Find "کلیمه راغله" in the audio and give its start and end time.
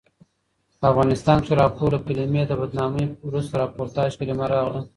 4.19-4.81